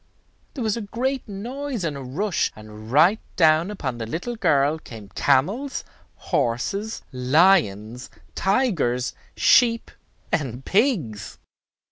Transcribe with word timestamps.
There 0.55 0.63
was 0.63 0.75
a 0.75 0.81
great 0.81 1.27
noise 1.29 1.83
and 1.83 1.95
a 1.95 2.01
rush, 2.01 2.51
and 2.55 2.91
right 2.91 3.19
down 3.35 3.69
upon 3.69 3.99
the 3.99 4.07
little 4.07 4.35
girl 4.35 4.79
came 4.79 5.09
camels, 5.09 5.83
horses, 6.15 7.03
lions, 7.11 8.09
tigers, 8.33 9.13
sheep, 9.37 9.91
and 10.31 10.65
pigs. 10.65 11.37